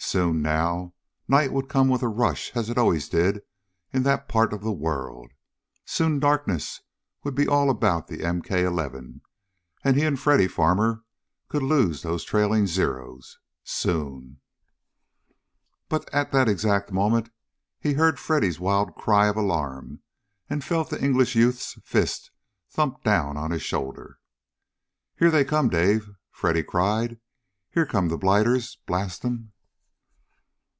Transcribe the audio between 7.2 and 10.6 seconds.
would be all about the MK 11, and he and Freddy